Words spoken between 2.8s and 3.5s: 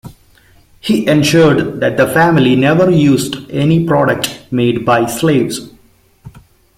used